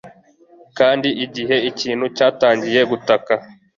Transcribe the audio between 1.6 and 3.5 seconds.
ikintu cyatangiye gutaka